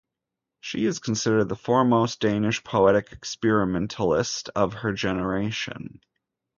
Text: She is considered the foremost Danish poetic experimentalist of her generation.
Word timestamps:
She 0.61 0.85
is 0.87 0.97
considered 0.97 1.49
the 1.49 1.55
foremost 1.55 2.19
Danish 2.21 2.63
poetic 2.63 3.11
experimentalist 3.11 4.49
of 4.55 4.73
her 4.73 4.93
generation. 4.93 6.01